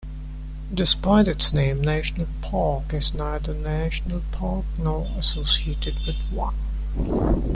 Despite 0.73 1.27
its 1.27 1.53
name, 1.53 1.79
National 1.79 2.25
Park 2.41 2.91
is 2.91 3.13
neither 3.13 3.51
a 3.51 3.55
national 3.55 4.23
park 4.31 4.65
nor 4.79 5.05
associated 5.15 5.99
with 6.07 6.15
one. 6.31 6.55